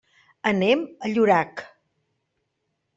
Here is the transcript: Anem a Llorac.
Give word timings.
Anem 0.51 0.81
a 1.09 1.13
Llorac. 1.13 1.65